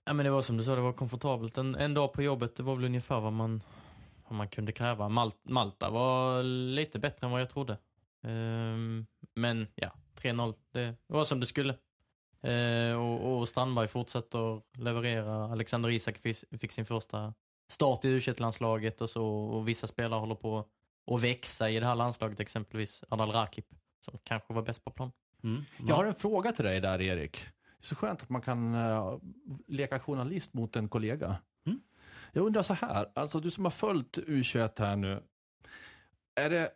[0.04, 1.58] Ja, men det var som du sa, det var komfortabelt.
[1.58, 3.62] En, en dag på jobbet, det var väl ungefär vad man,
[4.28, 5.08] vad man kunde kräva.
[5.08, 7.78] Mal Malta var lite bättre än vad jag trodde.
[8.22, 11.74] Ehm, men ja, 3-0, det var som det skulle.
[12.42, 15.44] Ehm, och, och Strandberg fortsätter leverera.
[15.44, 17.34] Alexander Isak fick, fick sin första
[17.68, 19.26] start i u landslaget och så.
[19.26, 20.68] Och vissa spelare håller på
[21.06, 23.66] att växa i det här landslaget, exempelvis Ardal Rakip,
[24.00, 25.12] som kanske var bäst på plan.
[25.44, 25.64] Mm.
[25.86, 27.32] Jag har en fråga till dig där Erik.
[27.32, 29.18] Det är så skönt att man kan uh,
[29.68, 31.36] leka journalist mot en kollega.
[31.66, 31.80] Mm.
[32.32, 35.22] Jag undrar så här, alltså du som har följt U21 här nu.
[36.34, 36.70] är det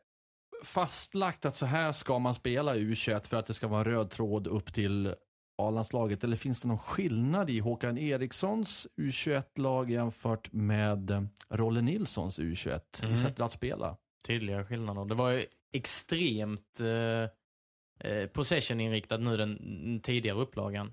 [0.65, 3.85] fastlagt att så här ska man spela i U21 för att det ska vara en
[3.85, 5.15] röd tråd upp till
[5.59, 6.25] A-landslaget?
[6.25, 12.81] Eller finns det någon skillnad i Håkan Erikssons U21-lag jämfört med eh, Rolle Nilssons U21
[13.03, 13.15] Mm.
[13.15, 13.97] i sättet att spela?
[14.27, 15.05] Tydliga skillnader.
[15.05, 20.93] Det var ju extremt eh, eh, possession-inriktat nu den, tidigare upplagan.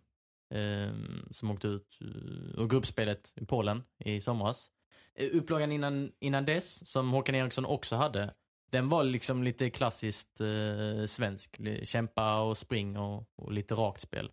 [0.54, 0.94] Eh,
[1.32, 4.68] som åkte ut eh, ur gruppspelet i Polen i somras.
[5.16, 8.34] Eh, upplagan innan, innan dess, som Håkan Eriksson också hade,
[8.72, 11.58] den var liksom lite klassiskt eh, svensk.
[11.84, 14.32] Kämpa och spring och, och lite rakt spel.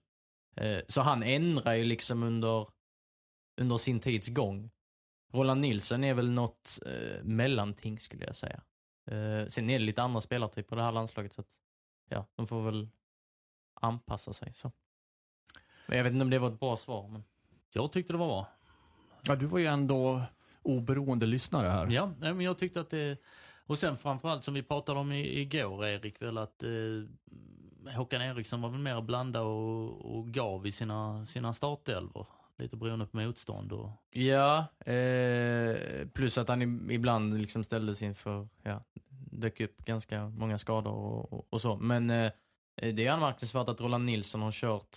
[0.57, 2.69] Eh, så han ändrar ju liksom under,
[3.61, 4.71] under sin tids gång.
[5.33, 8.63] Roland Nilsson är väl något eh, mellanting skulle jag säga.
[9.07, 11.59] Eh, sen är det lite andra spelartyper på det här landslaget så att,
[12.09, 12.89] ja, de får väl
[13.75, 14.73] anpassa sig så.
[15.87, 17.25] Men jag vet inte om det var ett bra svar men.
[17.73, 18.49] Jag tyckte det var bra.
[19.23, 20.23] Ja, du var ju ändå
[20.63, 21.91] oberoende lyssnare här.
[21.91, 23.19] Ja, nej, men jag tyckte att det...
[23.67, 26.71] Och sen framförallt som vi pratade om i, igår Erik, väl att eh,
[27.97, 32.27] Håkan Eriksson var väl mer blanda och, och gav i sina, sina startelvor.
[32.59, 33.91] Lite beroende på motstånd och...
[34.11, 38.85] Ja, eh, plus att han ibland liksom ställdes inför, ja,
[39.31, 41.77] dök upp ganska många skador och, och, och så.
[41.77, 42.33] Men eh,
[42.75, 44.97] det är anmärkningsvärt att Roland Nilsson har kört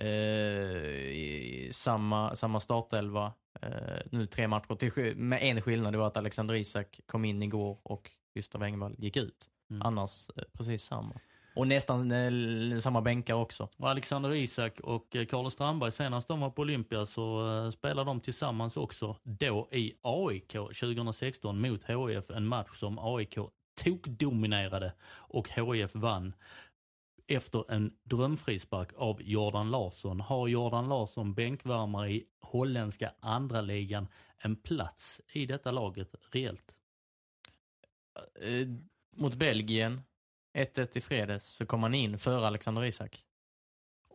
[0.00, 4.74] eh, i samma, samma startelva eh, nu tre matcher.
[4.74, 8.94] Till, med en skillnad, det var att Alexander Isak kom in igår och Gustav Engvall
[8.98, 9.48] gick ut.
[9.70, 9.82] Mm.
[9.82, 11.14] Annars eh, precis samma.
[11.58, 13.68] Och nästan eh, samma bänkar också.
[13.76, 18.10] Och Alexander Isak och eh, Carlos Strandberg, senast de var på Olympia så eh, spelade
[18.10, 22.30] de tillsammans också då i AIK 2016 mot HIF.
[22.30, 23.38] En match som AIK
[23.84, 26.34] tokdominerade och HIF vann
[27.26, 30.20] efter en drömfrispark av Jordan Larsson.
[30.20, 36.76] Har Jordan Larsson bänkvärmare i holländska andra ligan en plats i detta laget reellt?
[39.16, 40.00] mot Belgien,
[40.58, 43.24] 1-1 i fredags, så kom han in före Alexander Isak.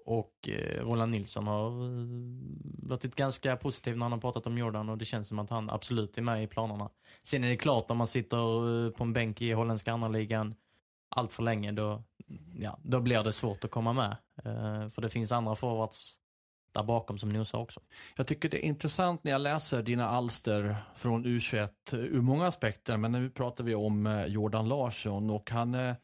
[0.06, 4.90] Och eh, Roland Nilsson har eh, låtit ganska positiv när han har pratat om Jordan
[4.90, 6.90] och det känns som att han absolut är med i planerna.
[7.24, 8.38] Sen är det klart om man sitter
[8.86, 10.56] eh, på en bänk i holländska andra ligan
[11.10, 12.04] allt för länge då,
[12.60, 14.18] ja, då blir det svårt att komma med.
[14.94, 16.20] För det finns andra forwards
[16.72, 17.80] där bakom som nosar också.
[18.18, 22.98] Jag tycker det är intressant när jag läser dina alster från U21 ur många aspekter,
[22.98, 25.96] men nu pratar vi om Jordan Larsson och han är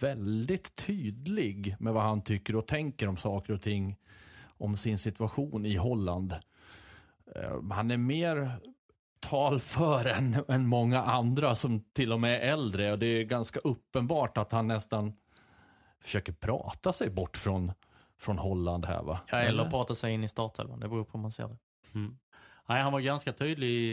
[0.00, 3.96] väldigt tydlig med vad han tycker och tänker om saker och ting,
[4.44, 6.32] om sin situation i Holland.
[7.34, 8.56] Eh, Han är mer
[9.20, 13.60] talför än, än många andra som till och med är äldre och det är ganska
[13.60, 15.12] uppenbart att han nästan
[16.00, 17.72] försöker prata sig bort från,
[18.18, 19.20] från Holland här va?
[19.30, 21.56] Ja, eller prata sig in i startelvan, det beror på hur man ser det.
[21.94, 22.18] Mm.
[22.68, 23.92] Nej, han var ganska tydlig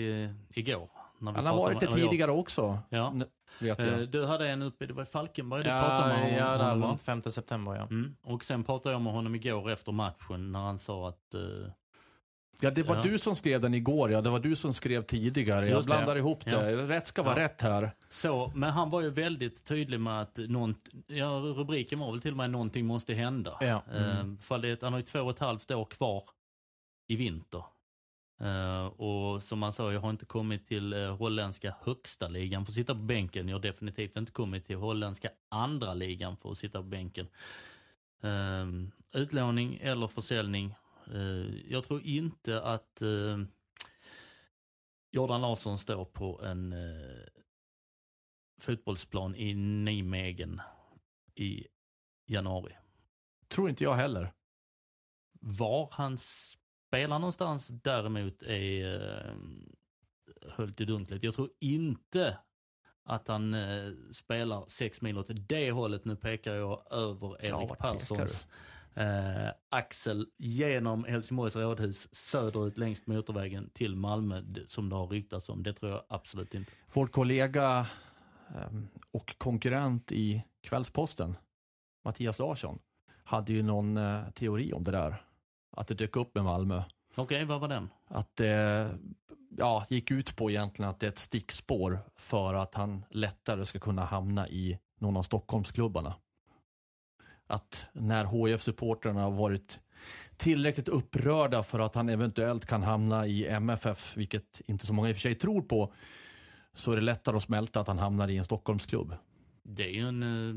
[0.50, 0.90] igår.
[1.20, 3.14] När vi Han har pratade varit det tidigare också, Ja.
[3.60, 4.10] Vet Eh, jag.
[4.10, 6.82] Du hade en uppe, det var i Falkenberg du Ja, pratade med ja, där honom
[6.82, 6.88] va?
[6.88, 7.82] runt 5 september ja.
[7.84, 8.16] Mm.
[8.24, 11.34] Och sen pratade jag med honom igår efter matchen när han sa att...
[11.34, 11.42] eh,
[12.62, 13.02] Ja, det var ja.
[13.02, 14.22] du som skrev den igår, ja.
[14.22, 15.66] Det var du som skrev tidigare.
[15.68, 15.92] Jag Just det.
[15.96, 16.72] blandar ihop det.
[16.72, 16.88] Ja.
[16.88, 17.44] Rätt ska vara Ja.
[17.46, 17.92] rätt här.
[18.10, 20.76] så, men han var ju väldigt tydlig med att någon,
[21.08, 23.58] ja, rubriken var väl till och med någonting måste hända.
[23.62, 23.84] Ja.
[23.96, 26.24] Eh, för det, han har ju två och ett halvt år kvar
[27.08, 27.64] i vinter.
[28.40, 32.72] Eh, och som han sa, jag har inte kommit till uh, holländska högsta ligan för
[32.72, 33.48] att sitta på bänken.
[33.48, 37.28] Jag har definitivt inte kommit till holländska andra ligan för att sitta på bänken.
[38.22, 38.68] Eh,
[39.22, 40.76] utlåning eller försäljning.
[41.14, 43.38] Eh, jag tror inte att eh,
[45.12, 47.28] Jordan Larsson står på en eh,
[48.60, 50.62] fotbollsplan i Nijmegen
[51.36, 51.68] i
[52.28, 52.74] januari.
[53.48, 54.34] Tror inte jag heller.
[55.42, 56.18] Var han
[56.90, 59.34] spelar någonstans däremot är eh,
[60.52, 61.24] höljt i dunklet.
[61.24, 62.38] Jag tror inte
[63.06, 66.06] att han eh, spelar sex mil åt det hållet.
[66.06, 68.48] Nu pekar jag över Erik vart Perssons
[68.94, 75.64] eh, axel genom Helsingborgs rådhus söderut längs motorvägen till Malmö som det har ryktats om.
[75.64, 76.72] Det tror jag absolut inte.
[76.94, 77.88] Vår kollega
[78.56, 81.38] ehm, och konkurrent i Kvällsposten,
[82.06, 82.80] Mattias Larsson,
[83.24, 85.29] hade ju någon eh, teori om det där.
[85.72, 86.84] Att det dök upp med Malmö.
[87.16, 87.90] Okej, vad var den?
[88.08, 88.90] Att det
[89.58, 93.80] ja, gick ut på egentligen att det är ett stickspår för att han lättare ska
[93.80, 96.16] kunna hamna i någon av Stockholmsklubbarna.
[97.48, 99.80] Att när hf supportrarna har varit
[100.38, 105.12] tillräckligt upprörda för att han eventuellt kan hamna i MFF, vilket inte så många i
[105.12, 105.94] och för sig tror på,
[106.74, 109.16] så är det lättare att smälta att han hamnar i en Stockholmsklubb.
[109.64, 110.56] Det är ju en, eh,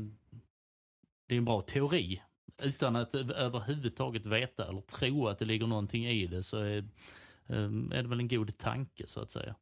[1.27, 2.21] det är en bra teori.
[2.61, 6.85] Utan att överhuvudtaget veta eller tro att det ligger någonting i det så är,
[7.47, 9.55] ehm, är det väl en god tanke så att säga.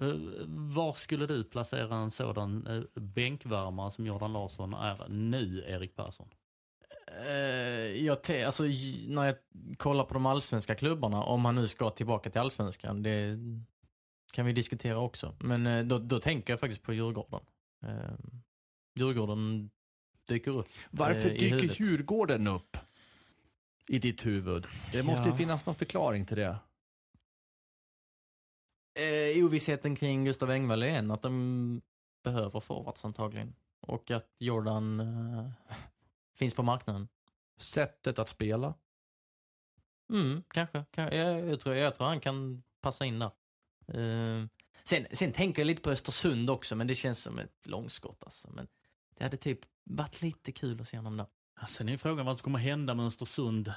[0.00, 0.14] Eh,
[0.48, 6.28] var skulle du placera en sådan eh, bänkvärmare som Jordan Larsson är nu, Erik Persson?
[7.26, 8.62] Eh, jag te- alltså,
[9.08, 9.36] när jag
[9.76, 13.38] kollar på de allsvenska klubbarna, om han nu ska tillbaka till allsvenskan, det
[14.32, 15.36] kan vi diskutera också.
[15.40, 17.40] Men då, då tänker jag faktiskt på Djurgården.
[17.86, 18.42] Ehm,
[18.98, 19.70] Djurgården
[20.26, 20.68] dyker upp.
[20.90, 21.80] Varför eh, dyker huvudet.
[21.80, 22.76] Djurgården upp
[23.88, 24.66] i ditt huvud?
[24.92, 25.36] Det måste ju Ja.
[25.36, 26.56] finnas någon förklaring till det.
[28.98, 31.82] Eh, ovissheten kring Gustav Engvall är en, att de
[32.24, 33.54] behöver forwards antagligen.
[33.80, 35.50] Och att Jordan eh,
[36.36, 37.08] finns på marknaden.
[37.56, 38.74] Sättet att spela.
[40.12, 40.84] Mm, kanske.
[40.90, 43.30] Kan- Jag, jag, tror, jag tror han kan passa in där.
[43.88, 44.46] Eh,
[44.84, 48.50] sen, sen tänker jag lite på Östersund också, men det känns som ett långskott alltså.
[48.50, 48.68] Men
[49.16, 51.26] det hade typ varit lite kul att se honom där.
[51.68, 53.72] Sen är frågan vad som kommer hända med Östersund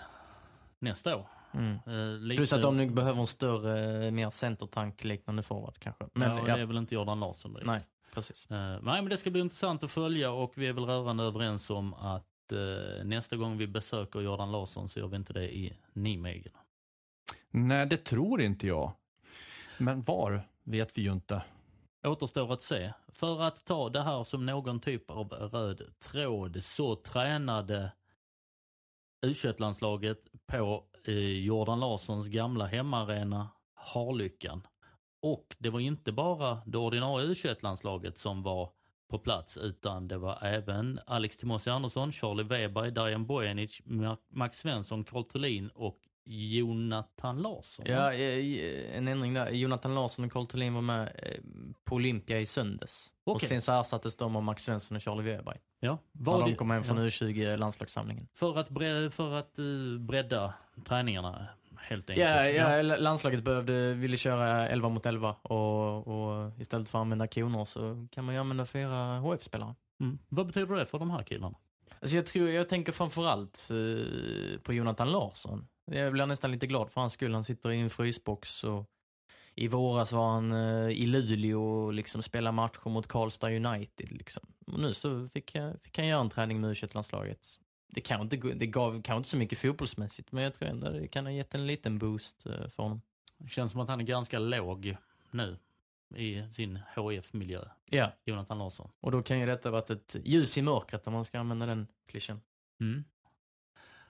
[0.80, 1.28] nästa år.
[1.54, 1.74] Mm.
[1.88, 6.06] Eh, lite- Plus att de nu behöver en större, mer centertank-liknande forward kanske.
[6.13, 7.67] Men ja, ja, det är väl inte Jordan Larsson direkt.
[7.67, 8.52] nej, precis.
[8.52, 11.70] Eh, nej, men det ska bli intressant att följa och vi är väl rörande överens
[11.70, 15.78] om att eh, nästa gång vi besöker Jordan Larsson så gör vi inte det i
[15.93, 16.54] Nijmegen.
[17.50, 18.91] Nej, det tror inte jag.
[19.78, 21.41] Men var vet vi ju inte.
[22.08, 22.93] Återstår att se.
[23.08, 27.91] För att ta det här som någon typ av röd tråd så tränade
[29.22, 34.67] u landslaget på eh, Jordan Larssons gamla hemmaarena Harlyckan.
[35.22, 38.72] Och det var inte bara det ordinarie u landslaget som var
[39.10, 43.82] på plats utan det var även Alex Timossi Andersson, Charlie Weber, Darijan Bojanic,
[44.30, 47.86] Max Svensson, Carl Thulin och Jonathan Larsson.
[47.90, 49.50] Ja, eh, en ändring där.
[49.50, 51.40] Jonathan Larsson och Carl Thulin var med eh,
[51.86, 53.10] på Olympia i söndags.
[53.24, 53.50] Och Okej.
[53.50, 55.58] sen så ersattes de av Max Svensson och Charlie Weberg.
[55.80, 55.98] ja.
[56.12, 57.04] När Var de det- kom hem från ja.
[57.04, 58.28] U20-landslagssamlingen.
[58.34, 60.54] För att, bre, för att uh, bredda
[60.88, 62.30] träningarna helt enkelt.
[62.30, 67.28] Ja, ja, landslaget behövde, ville köra 11 mot 11 och, och istället för att använda
[67.28, 69.76] koner så kan man ju använda fyra HF-spelare.
[70.02, 70.20] Mm.
[70.30, 71.58] Vad betyder det för de här killarna?
[72.02, 75.68] Alltså jag, tror, jag tänker framförallt eh, på Jonathan Larsson.
[75.91, 77.34] Jag blir nästan lite glad för hans skull.
[77.34, 78.86] Han sitter i en frysbox och
[79.56, 84.12] i våras var han eh, i Luleå och liksom spelade matcher mot Karlstad United.
[84.12, 84.43] Liksom.
[84.67, 87.39] Och nu så fick, jag, fick han göra en träning med u landslaget
[87.88, 91.08] Det, kan inte, det gav kanske inte så mycket fotbollsmässigt men jag tror ändå det
[91.08, 93.02] kan ha gett en liten boost eh, för honom.
[93.38, 94.97] Det känns som att han är ganska låg
[95.32, 95.58] nu
[96.15, 98.91] i sin HIF-miljö, Ja, Jonathan Larsson.
[99.00, 101.88] och då kan ju detta varit ett ljus i mörkret om man ska använda den
[102.06, 102.41] klyschan.
[102.80, 103.04] Mm.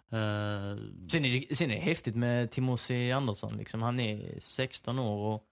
[0.10, 0.78] Eh,
[1.12, 3.58] Sen är, det, sen är det häftigt med Timossi Andersson.
[3.58, 3.82] Liksom.
[3.82, 5.44] Han är 16 år och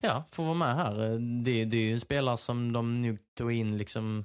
[0.00, 0.94] ja, får vara med här.
[1.44, 4.24] Det, det är ju en spelare som de nu tog in liksom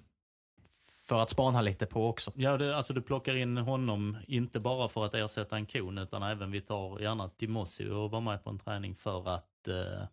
[1.06, 2.32] för att spana lite på också.
[2.36, 6.24] ja, det, alltså du plockar in honom inte bara för att ersätta en kon utan
[6.24, 10.08] även vi tar gärna Timossi och var med på en träning för att eh,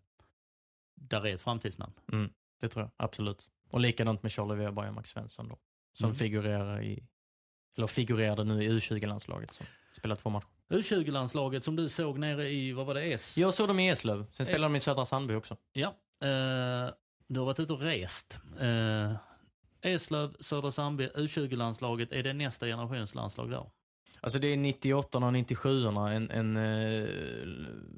[0.95, 1.93] där är ett framtidsnamn.
[2.13, 3.49] Mm, det tror jag, absolut.
[3.71, 5.59] Och likadant med Charlie Weber och Max Svensson då.
[5.93, 6.15] Som Mm.
[6.15, 7.07] figurerar i,
[7.77, 10.49] eller figurerade nu i U20-landslaget som spelar två matcher.
[10.69, 13.39] U20-landslaget som du såg nere i, vad var det, S?
[13.39, 15.57] Jag såg dem i Eslöv, sen spelade de i Södra Sandby också.
[15.73, 15.89] Ja,
[16.21, 16.93] eh,
[17.27, 18.39] du har varit ute och rest.
[18.61, 19.13] Eh,
[19.83, 23.71] Eslöv, Södra Sandby, U20-landslaget, är det nästa generations landslag där?
[24.23, 27.09] Alltså det är 98 och 97 en, en eh,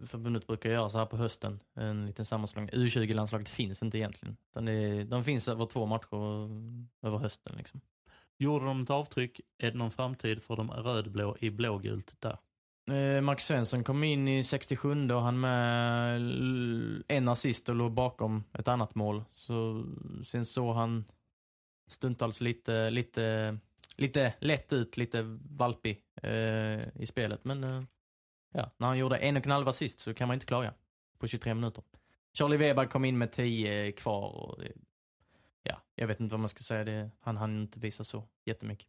[0.06, 2.74] Förbundet brukar göra så här på hösten, en liten sammanslagning.
[2.74, 4.36] U20-landslaget finns inte egentligen.
[4.50, 6.16] Utan det de finns över två matcher
[7.02, 7.56] över hösten.
[7.56, 7.80] Liksom.
[8.42, 9.40] Gjorde de ett avtryck?
[9.58, 12.38] Är det någon framtid för de rödblå i blågult där?
[12.90, 16.22] Eh, Max Svensson kom in i 67 och han med
[17.08, 19.24] en assist och låg bakom ett annat mål.
[19.32, 19.84] Så
[20.26, 21.04] sen såg han
[21.90, 23.58] stundtals lite, lite,
[23.96, 27.44] lite lätt ut, lite valpig eh, i spelet.
[27.44, 27.82] Men eh,
[28.54, 30.74] ja, när han gjorde en och en halv assist så kan man inte klaga
[31.18, 31.84] på 23 minuter.
[32.38, 34.72] Charlie Weber kom in med 10 kvar och det,
[36.02, 36.84] jag vet inte vad man ska säga.
[36.84, 38.88] Det, han hann inte visa så jättemycket.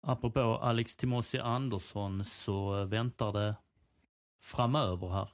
[0.00, 3.56] Apropå Alex Timossi Andersson så väntar det
[4.40, 5.28] framöver här.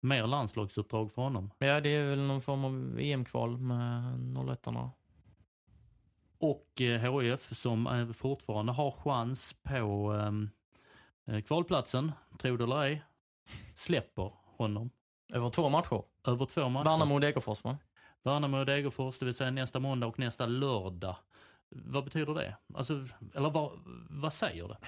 [0.00, 1.50] Mer landslagsuppdrag för honom.
[1.58, 4.02] Ja, det är väl någon form av EM-kval med
[4.48, 4.90] 01 -arna.
[6.38, 10.50] Och eh, HIF som eh, fortfarande har chans på ehm,
[11.26, 13.02] eh, kvalplatsen, tro det eller ej,
[13.74, 14.90] släpper honom
[15.32, 16.02] Över två matcher.
[16.26, 16.84] över två matcher.
[16.84, 17.78] Värnamo och Degerfors va?
[18.26, 21.16] Värnamo och Degerfors, det vill säga nästa måndag och nästa lördag.
[21.68, 22.56] Vad betyder det?
[22.74, 23.70] Alltså, eller vad,
[24.10, 24.78] vad säger det?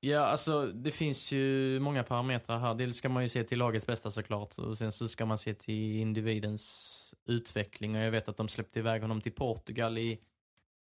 [0.00, 2.74] Ja, alltså det finns ju många parametrar här.
[2.74, 5.54] Dels ska man ju se till lagets bästa såklart och sen så ska man se
[5.54, 10.18] till individens utveckling och jag vet att de släppte iväg honom till Portugal i,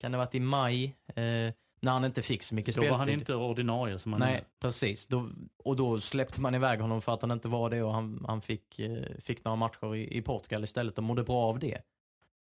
[0.01, 0.97] kan det ha varit i maj?
[1.15, 1.53] Eh,
[1.83, 2.91] när han inte fick så mycket Då speltid.
[2.91, 4.45] var han inte ordinarie som han Nej, är.
[4.61, 5.07] precis.
[5.07, 5.31] Då,
[5.65, 8.41] och då släppte man iväg honom för att han inte var det och han, han
[8.43, 11.79] fick, eh, fick några matcher i, i Portugal istället och mådde bra av det.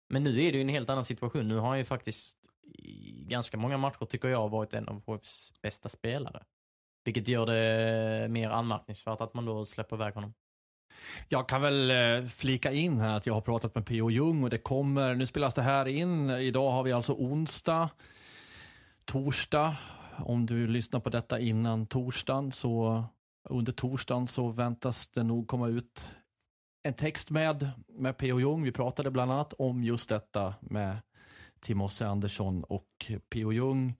[0.09, 1.47] Men nu är det ju en helt annan situation.
[1.47, 2.37] Nu har han ju faktiskt
[2.73, 6.43] i ganska många matcher, tycker jag, varit en av HFs bästa spelare.
[7.03, 10.33] Vilket gör det mer anmärkningsvärt att man då släpper iväg honom.
[11.29, 14.11] Jag kan väl eh, flika in här att jag har pratat med P.O.
[14.11, 17.89] Jung och det kommer, nu spelas det här in, idag har vi alltså onsdag,
[19.05, 19.77] torsdag,
[20.17, 23.03] om du lyssnar på detta innan torsdagen så
[23.49, 26.13] under torsdagen så väntas det nog komma ut
[26.83, 28.39] en text med, med P.O.
[28.39, 28.63] Jung.
[28.63, 30.97] Vi pratade bland annat om just detta med
[31.59, 33.53] Timossi Andersson och P.O.
[33.53, 33.93] Jung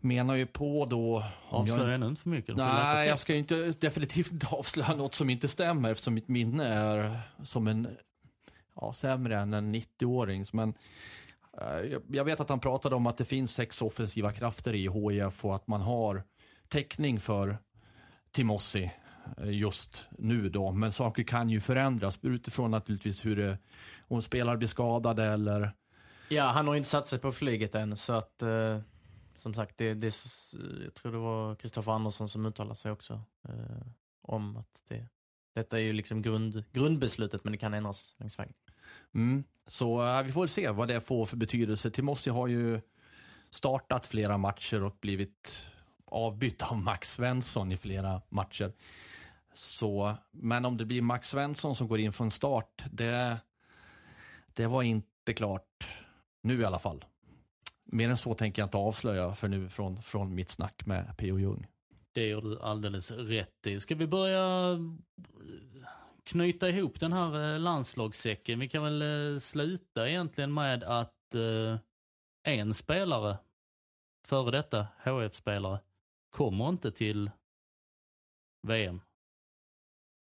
[0.00, 1.24] menar ju på då...
[1.50, 2.56] jag- Avslöja ännu inte för mycket.
[2.56, 6.64] Nej, jag ska ju inte, definitivt inte avslöja något som inte stämmer eftersom mitt minne
[6.66, 7.88] är som en,
[8.74, 10.50] ja, sämre än en 90-årings.
[10.52, 10.74] Men
[11.60, 15.44] Eh, jag- vet att han pratade om att det finns sex offensiva krafter i HIF
[15.44, 16.22] och att man har
[16.68, 17.58] täckning för
[18.32, 18.90] Timossi
[19.38, 20.72] eh, just nu då.
[20.72, 23.58] Men saker kan ju förändras utifrån naturligtvis hur det,
[24.08, 25.72] om spelare blir skadade eller
[26.28, 28.80] Ja, han har ju inte satt sig på flyget än så att eh,
[29.36, 30.14] som sagt, det, det,
[30.84, 33.86] jag tror det var Kristoffer Andersson som uttalade sig också eh,
[34.22, 35.08] om att det,
[35.54, 38.54] detta är ju liksom grund, grundbeslutet men det kan ändras längs vägen.
[39.14, 39.44] Mm.
[39.66, 41.90] Så eh, vi får väl se vad det får för betydelse.
[41.90, 42.80] Timossi har ju
[43.50, 45.70] startat flera matcher och blivit
[46.04, 48.72] avbytt av Max Svensson i flera matcher.
[49.54, 53.38] Så, men om det blir Max Svensson som går in från start, det,
[54.54, 55.88] det var inte klart
[56.42, 57.04] nu i alla fall.
[57.84, 61.38] Mer än så tänker jag inte avslöja för nu från, från mitt snack med P.O.
[61.38, 61.66] Jung.
[62.12, 63.80] Det gör du alldeles rätt i.
[63.80, 64.78] Ska vi börja
[66.24, 68.58] knyta ihop den här eh, landslagssäcken?
[68.58, 69.02] Vi kan väl
[69.34, 71.78] eh, sluta egentligen med att eh,
[72.42, 73.36] en spelare,
[74.26, 75.80] före detta HF-spelare,
[76.30, 77.30] kommer inte till
[78.68, 79.00] VM.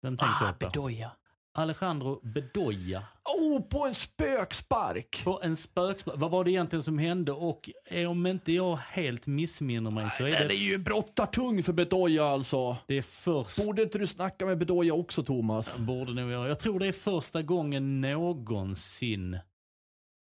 [0.03, 0.66] Vem tänker Ah, på?
[0.66, 1.12] Bedoya.
[1.53, 3.05] Alejandro Bedoya.
[3.25, 5.25] Oh, på en spökspark!
[5.25, 6.17] På en spökspark.
[6.19, 7.33] Vad var det egentligen som hände?
[7.33, 7.71] Och
[8.09, 12.25] om inte jag helt missminner mig så är Den är det, ju brottartung för Bedoya
[12.25, 12.77] alltså.
[12.87, 15.77] det är först Borde inte du snacka med Bedoya också Thomas?
[15.79, 16.49] Borde nog göra.
[16.49, 19.39] Jag tror det är första gången någonsin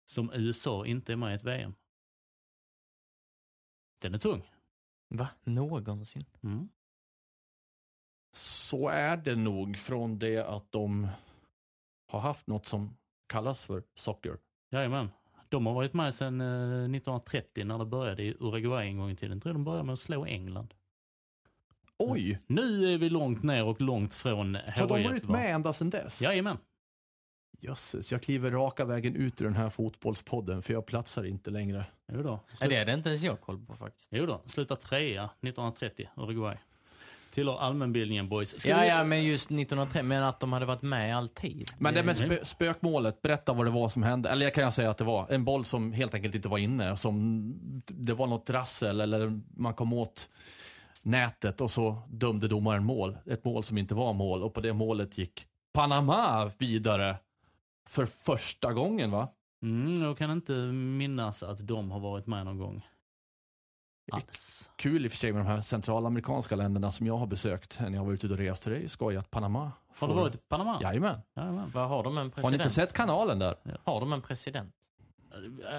[0.06, 1.74] som USA inte är med i ett VM.
[4.02, 4.44] Den är tung.
[5.10, 5.28] Va?
[5.44, 6.26] Någonsin?
[6.44, 6.70] Mm.
[8.32, 11.08] Så är det nog från det att de
[12.08, 12.98] har haft något som
[13.30, 14.38] kallas för socker.
[14.72, 15.10] Jajamän.
[15.50, 19.16] De har varit med sedan eh, 1930 när det började i Uruguay en gång i
[19.16, 19.38] tiden.
[19.38, 20.74] Jag tror de började med att slå England.
[21.98, 22.40] Oj!
[22.48, 25.34] Nu är vi långt ner och långt från Har de varit va?
[25.34, 26.22] med ända sedan dess?
[26.22, 26.58] Jajamän.
[27.62, 31.86] Jösses, jag kliver raka vägen ut ur den här fotbollspodden för jag platsar inte längre.
[32.12, 32.40] Jo då.
[32.60, 34.10] Nej, det hade inte ens jag koll på faktiskt.
[34.12, 34.42] Jo då.
[34.46, 36.58] Sluta trea 1930, Uruguay.
[37.32, 38.60] Tillhör allmänbildningen boys.
[38.60, 41.70] Ska Ja, vi- ja, men just 1903, men att de hade varit med alltid.
[41.78, 42.28] Men det med Nej.
[42.38, 44.30] spö spökmålet, berätta vad det var som hände.
[44.30, 46.58] Eller jag kan jag säga att det var en boll som helt enkelt inte var
[46.58, 46.98] inne.
[46.98, 47.54] Som,
[47.88, 50.30] det var något rassel eller man kom åt
[51.04, 53.18] nätet och så dömde domaren mål.
[53.26, 57.16] Ett mål som inte var mål och på det målet gick Panama vidare.
[57.90, 59.28] För första gången va?
[59.64, 62.86] Mm, jag kan inte minnas att de har varit med någon gång.
[64.12, 64.70] Alls.
[64.76, 67.90] Kul i och för sig med de här centralamerikanska länderna som jag har besökt när
[67.92, 68.66] jag har varit ute och rest.
[68.66, 70.80] Det är skoj att Panama Har får- du varit i Panama?
[70.82, 71.20] Jajamän.
[71.36, 71.72] Jajamän.
[71.74, 72.44] Vad har de en president?
[72.46, 73.56] Har ni inte sett kanalen där?
[73.84, 74.74] Har de en president?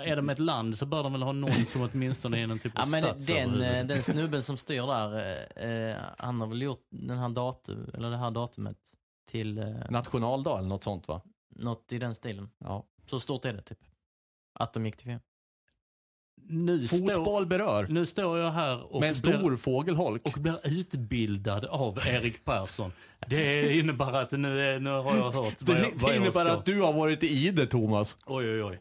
[0.04, 2.72] Är de ett land så bör de väl ha någon som åtminstone är någon typ
[2.76, 5.18] Ja, av men den, eh, den snubben som styr där,
[5.62, 8.76] eh, eh, han har väl gjort den här datum, eller det här datumet
[9.30, 11.20] till eh, Nationaldag eller något sånt va?
[11.56, 12.50] något i den stilen.
[12.58, 12.84] Ja.
[13.10, 13.78] Så stort är det typ.
[14.54, 15.20] Att de gick till VM.
[16.50, 17.86] Nu, Fotboll berör.
[17.90, 20.26] nu står jag här och, Med en stor blir, fågelholk.
[20.26, 22.92] och blir utbildad av Erik Persson.
[23.28, 26.16] Det innebär att nu, är, nu har jag hört vad jag, Det, vad det jag
[26.16, 26.52] innebär ska.
[26.52, 28.16] att du har varit i ide, Thomas.
[28.26, 28.78] Oj, oj, oj.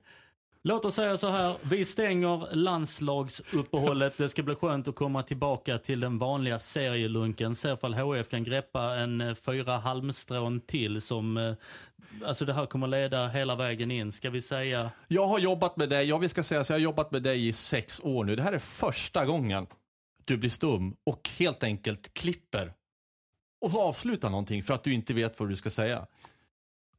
[0.63, 1.55] Låt oss säga så här.
[1.69, 4.17] Vi stänger landslagsuppehållet.
[4.17, 7.55] Det ska bli skönt att komma tillbaka till den vanliga serielunken.
[7.55, 11.37] Se ifall HF kan greppa en eh, fyra halmstrån till som...
[11.37, 11.53] Eh,
[12.25, 14.11] alltså det här kommer leda hela vägen in.
[14.11, 14.91] Ska vi säga...
[15.07, 17.53] Jag har jobbat med dig, jag ska säga så jag har jobbat med dig i
[17.53, 18.35] sex år nu.
[18.35, 19.67] Det här är första gången
[20.25, 22.73] du blir stum och helt enkelt klipper
[23.61, 26.07] och avslutar någonting för att du inte vet vad du ska säga.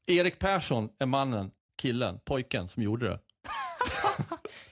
[0.07, 1.51] Erik Persson är mannen,
[1.82, 3.18] killen, pojken som gjorde det.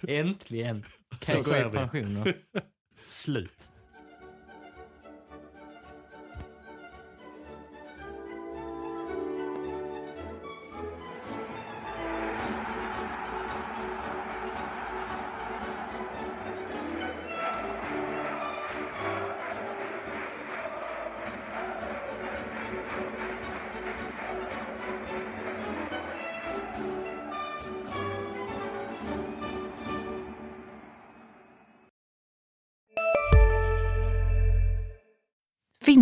[0.09, 0.84] Äntligen
[1.20, 2.32] kan jag gå i pension.
[3.03, 3.68] Slut.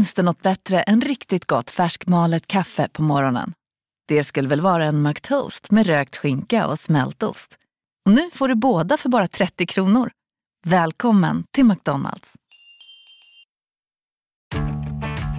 [0.06, 3.52] Finns det något bättre än riktigt gott färskmalet kaffe på morgonen?
[4.08, 7.58] Det skulle väl vara en McToast med rökt skinka och smältost.
[8.04, 10.10] Och nu får du båda för bara 30 kronor.
[10.66, 12.34] Välkommen till McDonalds.